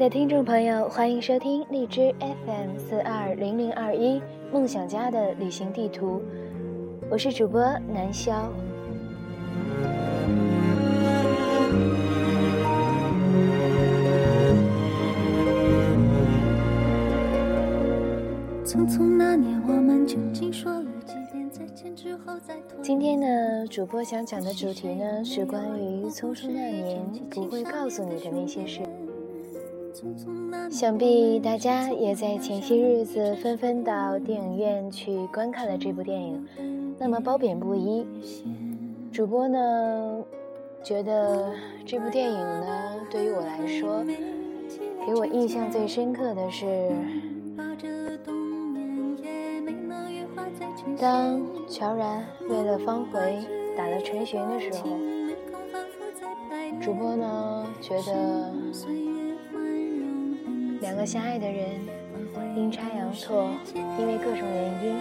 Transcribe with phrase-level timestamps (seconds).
[0.00, 4.18] 的听众朋友，欢迎收听荔枝 FM 四二零零二一
[4.50, 6.22] 梦想家的旅行地图，
[7.10, 8.32] 我是主播南潇。
[18.64, 28.80] 匆匆那年，我们究竟说了几遍再见之后再今天呢，主播想讲的主题呢，是关于匆匆那年不会告诉你的那些事。
[30.70, 36.46] 想必大家也在前些日子纷纷到电影院去观看了这部电影，
[36.98, 38.06] 那么褒贬不一。
[39.12, 40.24] 主播呢，
[40.82, 41.52] 觉得
[41.84, 44.04] 这部电影呢，对于我来说，
[45.06, 46.90] 给我印象最深刻的是。
[50.98, 53.38] 当乔然为了方回
[53.76, 54.88] 打了陈寻的时候，
[56.80, 58.52] 主播呢觉得
[60.80, 61.68] 两个相爱的人
[62.56, 63.50] 阴差阳错，
[63.98, 64.96] 因为各种原因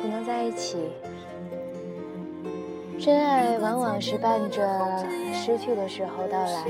[0.00, 0.78] 不能在一起。
[2.98, 6.64] 真爱往往是伴着失去的时候到来，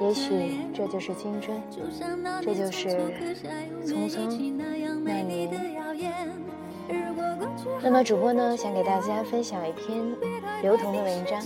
[0.00, 1.60] 也许这就是青春，
[2.40, 2.88] 这就是
[3.84, 4.52] 匆匆
[5.04, 5.50] 那年。
[7.82, 10.02] 那么主播呢，想给大家分享一篇
[10.62, 11.40] 刘同的文章，《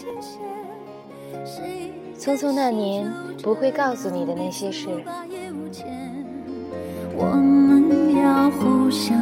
[2.18, 4.88] 匆匆那年不会告诉你的那些事》。
[7.16, 9.16] 我们要互相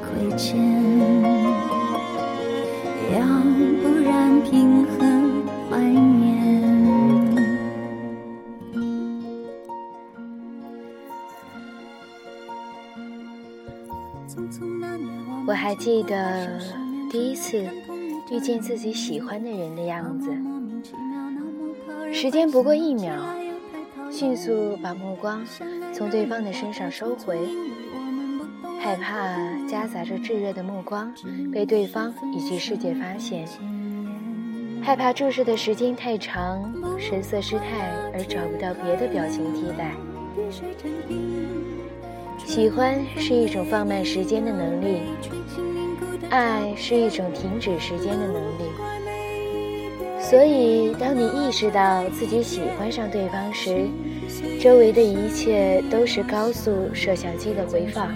[0.00, 0.58] 亏欠，
[3.12, 3.20] 要
[3.82, 4.92] 不然凭何
[5.70, 6.24] 怀念？
[15.46, 16.58] 我还记得
[17.10, 17.62] 第一次
[18.32, 20.30] 遇见自己喜欢的人的样子，
[22.12, 23.12] 时间不过一秒，
[24.10, 25.44] 迅速把目光
[25.96, 27.38] 从对方的身上收回，
[28.80, 29.36] 害怕
[29.68, 31.14] 夹杂着炙热的目光
[31.52, 33.46] 被对方以及世界发现，
[34.82, 39.92] 害怕注视的时间太长，神色失态而找不到别的表情替代。
[42.44, 44.98] 喜欢是一种放慢时间的能力，
[46.28, 48.64] 爱是一种停止时间的能力。
[50.18, 53.86] 所以，当你意识到自己喜欢上对方时，
[54.60, 58.12] 周围的一切都是高速摄像机的回放。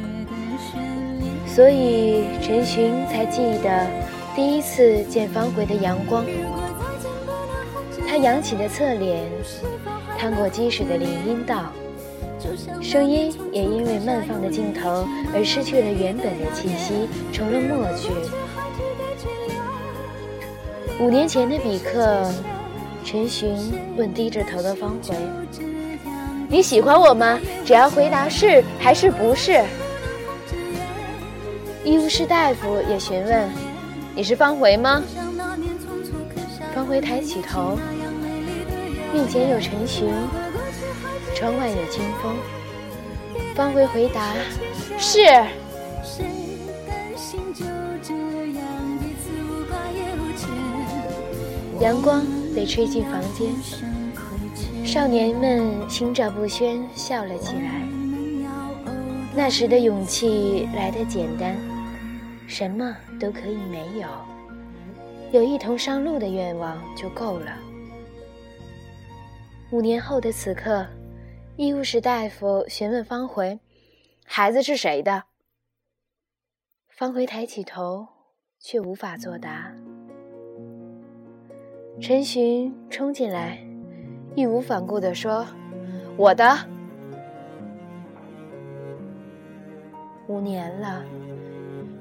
[1.47, 3.87] 所以，陈寻才记得
[4.35, 6.25] 第一次见方回的阳光，
[8.09, 9.27] 他扬起的侧脸，
[10.19, 11.73] 趟过积水的林荫道。
[12.81, 15.05] 声音也因为慢放的镜头
[15.35, 18.09] 而失去了原本的气息，成了默剧。
[21.01, 22.33] 五年前的比克，
[23.05, 23.57] 陈寻
[23.97, 25.17] 问低着头的方回
[26.49, 27.39] ：“你喜欢我吗？
[27.65, 29.63] 只要回答是还是不是。”
[31.85, 33.49] 医务室大夫也询问
[34.17, 35.03] ：“你是方回吗？”
[36.75, 37.79] 方回抬起头，
[39.13, 40.09] 面前有陈寻。
[41.35, 42.35] 窗外有清风，
[43.55, 44.35] 方回回答
[44.99, 45.21] ：“是。”
[51.81, 52.27] 阳光
[52.57, 53.47] 被吹进房间，
[54.89, 57.87] 少年们心照不宣笑了起来。
[59.37, 61.55] 那时的勇气来得简单，
[62.47, 64.09] 什么都可以没有，
[65.31, 67.55] 有一同上路的愿望就够了。
[69.71, 70.87] 五年后的此刻。
[71.57, 73.61] 医务室大夫询问方回
[74.25, 75.25] ：“孩子是谁的？”
[76.89, 78.07] 方回抬起头，
[78.59, 79.71] 却无法作答。
[82.01, 83.59] 陈寻冲进来，
[84.39, 85.45] 义无反顾地说
[86.17, 86.45] ：“我的。”
[90.29, 91.03] 五年了，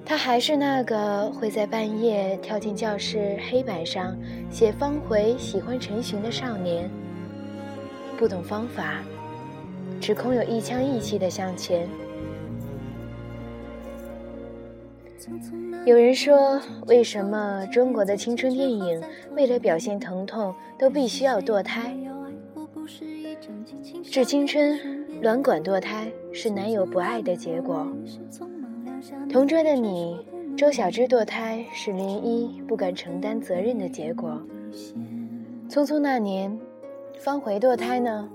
[0.06, 4.16] 他还是那个会在半夜跳进教室黑板上
[4.52, 6.90] 写方回喜欢陈寻的少年，
[8.18, 9.00] 不懂方法。
[10.00, 11.88] 只空有一腔义气的向前。
[15.86, 19.02] 有人说，为什么中国的青春电影
[19.36, 21.96] 为了表现疼痛都必须要堕胎？
[24.10, 24.80] 致青春，
[25.22, 27.86] 卵管堕胎是男友不爱的结果。
[29.30, 30.26] 同桌的你，
[30.56, 34.42] 周小栀堕胎是林一不敢承担责任的结果。
[35.70, 36.58] 匆匆那年，
[37.20, 38.30] 方茴堕胎呢？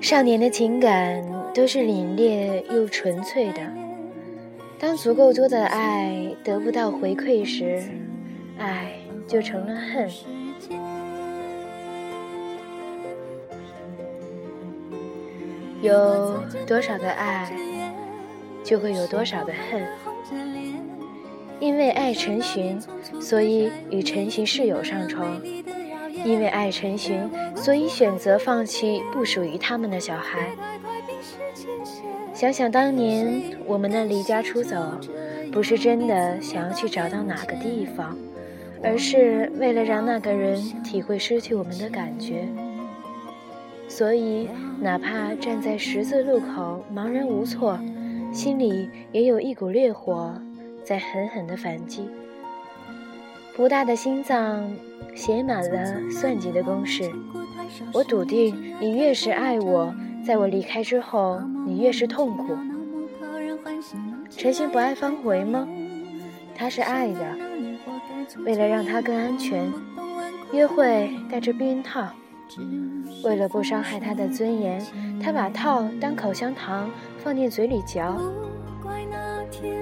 [0.00, 3.60] 少年的情感都是凛冽又纯粹的，
[4.78, 7.82] 当足够多的爱得不到回馈时，
[8.58, 8.92] 爱
[9.26, 10.10] 就成了恨。
[15.80, 17.50] 有多少的爱，
[18.62, 19.86] 就会有多少的恨。
[21.60, 22.78] 因为爱陈寻，
[23.20, 25.40] 所以与陈寻室友上床；
[26.24, 30.50] 因为爱陈寻，所以选择放弃不属于他们的小孩。
[32.44, 34.76] 想想当年我们的离家出走，
[35.50, 38.14] 不是真的想要去找到哪个地方，
[38.82, 42.46] 而是为了让那个人体会失去我们的感觉。
[43.88, 44.46] 所以，
[44.78, 47.80] 哪怕站在十字路口茫然无措，
[48.30, 50.34] 心里也有一股烈火
[50.84, 52.10] 在狠狠地反击。
[53.56, 54.70] 不大的心脏
[55.14, 57.10] 写满了算计的公式，
[57.90, 59.94] 我笃定你越是爱我。
[60.26, 62.56] 在我离开之后，你越是痛苦。
[64.30, 65.68] 陈寻不爱方回吗？
[66.54, 67.20] 他是爱的。
[68.44, 69.70] 为了让他更安全，
[70.52, 72.08] 约会带着避孕套。
[73.22, 74.82] 为了不伤害他的尊严，
[75.22, 78.18] 他把套当口香糖放进嘴里嚼。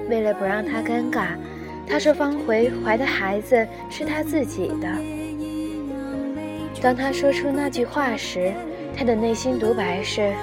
[0.09, 1.37] 为了不让他尴尬，
[1.87, 4.89] 他说方回怀的孩子是他自己的。
[6.81, 8.53] 当他说出那句话时，
[8.95, 10.33] 他的内心独白是：“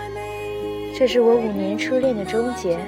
[0.97, 2.79] 这是我五年初恋的终结。”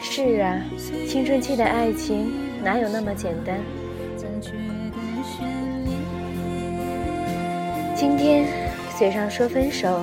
[0.00, 0.60] 是啊，
[1.06, 2.32] 青春期的爱情
[2.62, 3.58] 哪有那么简单？
[7.94, 8.46] 今天
[8.98, 10.02] 嘴上说分手，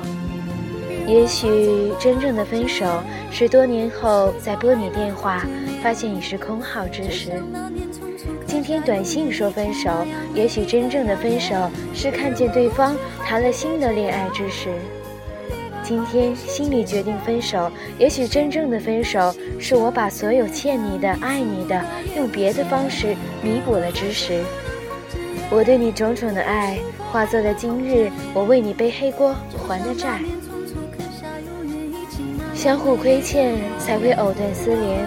[1.07, 2.85] 也许真正的分手
[3.31, 5.43] 是多年后在拨你电话，
[5.81, 7.31] 发现已是空号之时。
[8.57, 9.91] 今天短信说分手，
[10.33, 14.71] 也许真正的分手是看见对方谈了新的恋爱之时；
[15.83, 21.79] 今天心里决定分手，也许真正的分手是我把所有欠你的、爱你的，
[22.15, 24.41] 用别的方式弥补了之时。
[25.51, 26.79] 我对你种种的爱，
[27.11, 29.35] 化作了今日我为你背黑锅
[29.67, 30.19] 还的债。
[32.55, 35.05] 相互亏欠，才会藕断丝连；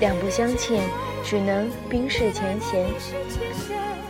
[0.00, 0.82] 两不相欠。
[1.24, 2.86] 只能冰释前嫌。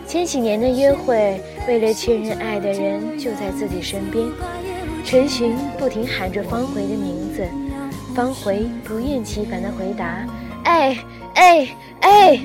[0.06, 4.26] 千禧年的约会，为了确认爱的人就在自己身边。
[5.04, 7.46] 陈寻不停喊着方回的名字，
[8.14, 10.26] 方回不厌其烦地回答
[10.64, 10.96] ：“哎
[11.34, 11.68] 哎
[12.00, 12.40] 哎！”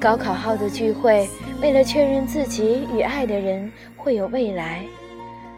[0.00, 1.28] 高考后的聚会，
[1.60, 4.82] 为了确认自己与爱的人会有未来，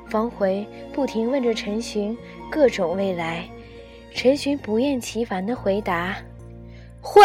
[0.09, 2.17] 方回不停问着陈寻
[2.51, 3.45] 各种未来。
[4.15, 6.17] 陈寻不厌其烦地回答
[7.01, 7.23] ：“会。”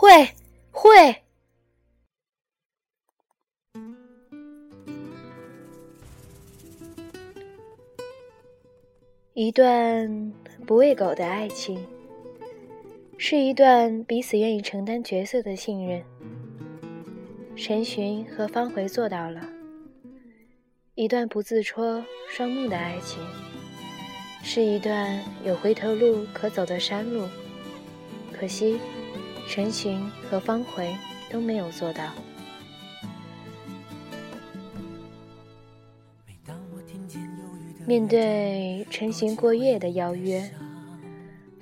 [0.00, 0.30] 会
[0.70, 1.24] 会，
[9.34, 10.32] 一段
[10.64, 11.84] 不喂狗的爱情，
[13.16, 16.04] 是一段彼此愿意承担角色的信任。
[17.56, 19.48] 陈寻和方回做到了，
[20.94, 23.20] 一段不自戳双目的爱情，
[24.44, 27.26] 是一段有回头路可走的山路。
[28.32, 28.78] 可惜。
[29.48, 29.98] 陈寻
[30.28, 30.94] 和方回
[31.30, 32.12] 都没有做到。
[37.86, 40.48] 面对陈寻过夜的邀约，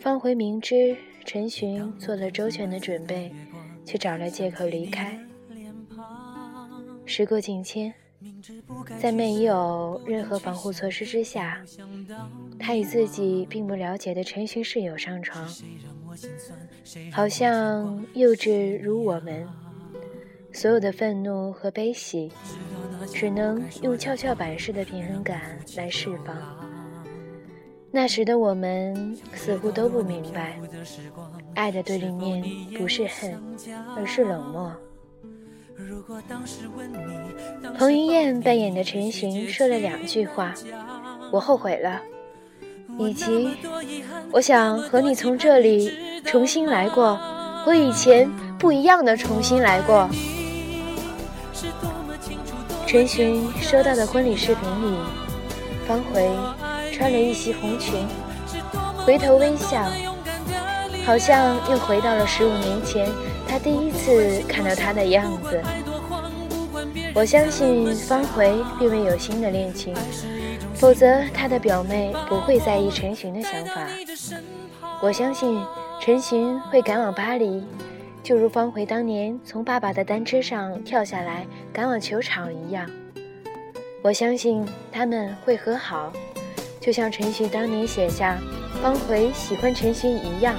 [0.01, 3.33] 方回明知陈寻做了周全的准备，
[3.85, 5.17] 却找了借口离开。
[7.05, 7.95] 时过境迁，
[8.99, 11.63] 在没有任何防护措施之下，
[12.59, 15.49] 他与自己并不了解的陈寻室友上床。
[17.13, 19.47] 好像幼稚如我们，
[20.53, 22.31] 所有的愤怒和悲喜，
[23.13, 26.37] 只能用跷跷板式的平衡感来释放。
[27.91, 30.59] 那时的我们似乎都不明白，
[31.55, 32.45] 爱的对立面
[32.77, 33.35] 不是恨，
[33.97, 34.73] 而是冷漠。
[37.79, 40.55] 彭于晏扮演的陈寻说了两句话
[41.33, 42.03] ：“我后悔了。”
[42.99, 43.57] 以及，
[44.31, 45.93] 我想和你从这里
[46.25, 47.19] 重新来过，
[47.65, 50.09] 和以前不一样的重新来过。
[52.87, 54.97] 陈寻收到的婚礼视频里，
[55.87, 56.31] 方回
[56.93, 58.07] 穿了一袭红裙，
[59.05, 59.85] 回头微笑，
[61.05, 63.11] 好像又回到了十五年前
[63.49, 65.61] 他第一次看到她的样子。
[67.15, 69.95] 我相信方回并未有新的恋情。
[70.79, 73.89] 否则他的表妹不会在意陈寻的想法，
[75.01, 75.61] 我相信
[76.01, 77.65] 陈寻会赶往巴黎，
[78.23, 82.89] 就如方回当年从爸爸的单车上跳下来赶往球场一样，
[84.03, 86.13] 我相信他们会和好，
[86.79, 88.39] 就像陈寻当年写下，
[88.83, 90.55] 方回喜欢陈寻一样。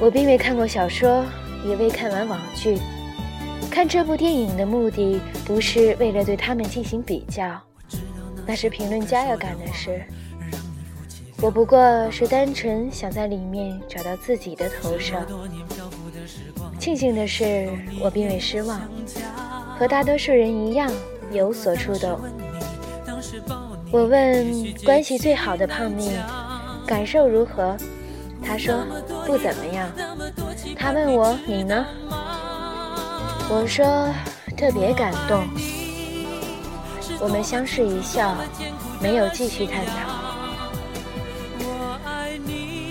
[0.00, 1.24] 我并未看过小说，
[1.68, 2.78] 也未看完网剧。
[3.80, 7.58] 看这部电影的目的不是为了对他们进行比较，
[8.44, 10.04] 那是评论家要干的事。
[11.40, 15.26] 我不过是单纯想在里面找到自己的投射。
[16.78, 17.70] 庆幸的是，
[18.02, 18.82] 我并未失望，
[19.78, 20.92] 和大多数人一样
[21.32, 22.20] 有所触动。
[23.90, 26.10] 我问关系最好的胖蜜
[26.86, 27.78] 感受如何，
[28.42, 28.84] 他说
[29.24, 29.90] 不怎么样。
[30.76, 31.86] 他问我你呢？
[33.52, 33.84] 我说
[34.56, 35.42] 特别感动。
[37.18, 38.36] 我们相视一笑，
[39.02, 39.92] 没有继续探讨。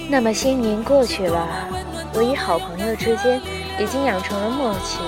[0.09, 1.47] 那么些年过去了，
[2.13, 3.41] 我与好朋友之间
[3.79, 4.99] 已经养成了默契，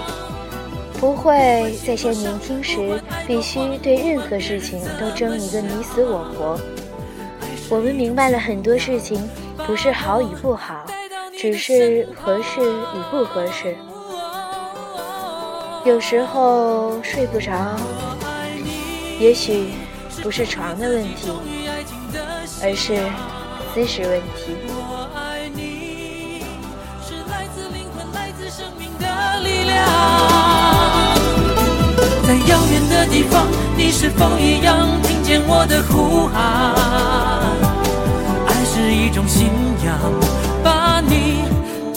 [1.01, 6.57] 不会在像年轻时必须对任何事情都争一个你死我活。
[7.69, 9.29] 我们明白了很多事情
[9.67, 10.85] 不是好与不好，
[11.37, 13.75] 只是合适与不合适。
[15.83, 17.51] 有时候睡不着，
[19.19, 19.71] 也许
[20.21, 21.31] 不是床的问题，
[22.61, 22.95] 而是
[23.73, 24.55] 姿势问题。
[32.27, 36.75] 在遥远的地方，你是否一样听见我的呼喊？
[38.45, 39.49] 爱是一种信
[39.83, 39.97] 仰，
[40.63, 41.43] 把你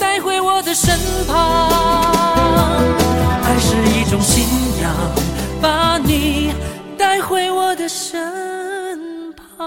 [0.01, 3.04] 带回我的身旁。
[3.47, 4.43] 爱是一种信
[4.81, 4.91] 仰，
[5.61, 6.55] 把你
[6.97, 9.65] 带回我的身旁。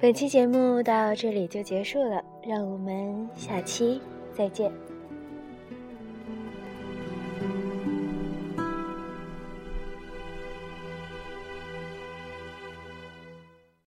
[0.00, 4.00] 本期节目到这里就结束了，让我们下期
[4.34, 4.72] 再见。